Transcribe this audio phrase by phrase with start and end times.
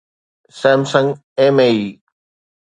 [0.61, 2.01] Samsung MAE